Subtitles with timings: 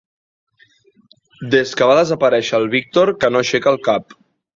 [1.55, 4.17] Des que va desaparèixer el Víctor que no aixeca el cap.